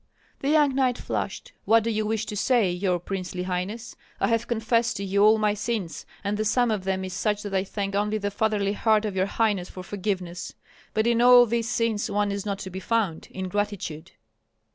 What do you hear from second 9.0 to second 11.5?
of your highness for forgiveness. But in all